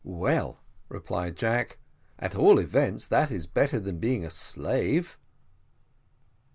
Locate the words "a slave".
4.25-5.15